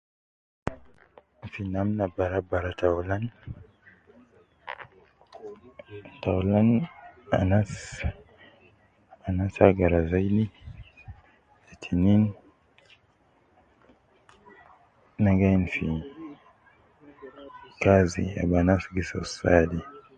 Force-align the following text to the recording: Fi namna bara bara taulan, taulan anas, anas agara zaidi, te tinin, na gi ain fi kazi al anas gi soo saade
Fi 1.51 1.61
namna 1.73 2.05
bara 2.15 2.39
bara 2.51 2.71
taulan, 2.81 3.23
taulan 6.23 6.67
anas, 7.41 7.71
anas 9.27 9.55
agara 9.67 9.99
zaidi, 10.11 10.45
te 11.65 11.73
tinin, 11.81 12.23
na 15.23 15.31
gi 15.39 15.45
ain 15.49 15.65
fi 15.73 15.87
kazi 17.81 18.25
al 18.41 18.51
anas 18.61 18.83
gi 18.93 19.01
soo 19.09 19.25
saade 19.35 19.79